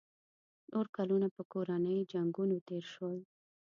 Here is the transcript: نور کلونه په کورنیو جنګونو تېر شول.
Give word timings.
نور 0.71 0.85
کلونه 0.95 1.27
په 1.35 1.41
کورنیو 1.51 2.07
جنګونو 2.13 2.55
تېر 2.67 2.83
شول. 2.93 3.17